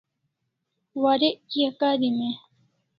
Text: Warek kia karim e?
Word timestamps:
Warek 1.03 1.37
kia 1.49 1.69
karim 1.79 2.17
e? 2.29 2.31